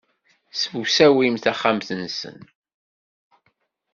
Ssemsawin 0.51 1.35
taxxamt-nsen. 1.43 2.39